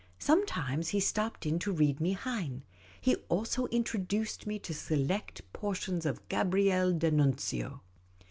[0.17, 2.63] Sometimes he stopped in to read me Heine:
[2.99, 7.81] he also intro duced me to select portions of Gabriele d'Annunzio.